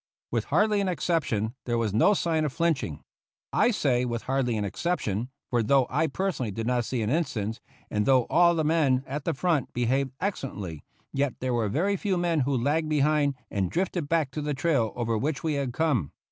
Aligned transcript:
With 0.31 0.45
hardly 0.45 0.81
an 0.81 0.87
exception, 0.87 1.53
there 1.65 1.77
was 1.77 1.93
no 1.93 2.15
sign 2.15 2.43
of 2.43 2.51
flinching. 2.51 3.03
I 3.53 3.69
say 3.69 4.03
with 4.03 4.23
hardly 4.23 4.57
an 4.57 4.65
exception, 4.65 5.29
for 5.51 5.61
though 5.61 5.85
I 5.91 6.07
personally 6.07 6.49
did 6.49 6.65
not 6.65 6.85
see 6.85 7.03
an 7.03 7.11
instance, 7.11 7.61
and 7.91 8.07
though 8.07 8.23
all 8.23 8.55
the 8.55 8.63
men 8.63 9.03
at 9.05 9.25
the 9.25 9.35
front 9.35 9.71
behaved 9.73 10.13
excellently, 10.19 10.83
yet 11.13 11.35
there 11.39 11.53
were 11.53 11.65
a 11.65 11.69
very 11.69 11.97
few 11.97 12.17
men 12.17 12.39
who 12.39 12.57
lagged 12.57 12.89
behind 12.89 13.35
and 13.51 13.69
drifted 13.69 14.09
back 14.09 14.31
to 14.31 14.41
the 14.41 14.55
trail 14.55 14.91
over 14.95 15.15
which 15.19 15.43
we 15.43 15.53
had 15.53 15.71
come. 15.71 16.13